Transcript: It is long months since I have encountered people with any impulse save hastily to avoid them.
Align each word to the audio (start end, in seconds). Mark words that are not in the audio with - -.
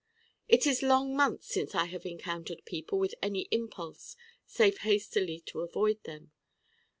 It 0.49 0.65
is 0.65 0.81
long 0.81 1.15
months 1.15 1.45
since 1.45 1.75
I 1.75 1.85
have 1.85 2.07
encountered 2.07 2.65
people 2.65 2.97
with 2.97 3.13
any 3.21 3.41
impulse 3.51 4.15
save 4.47 4.79
hastily 4.79 5.41
to 5.41 5.61
avoid 5.61 6.03
them. 6.05 6.31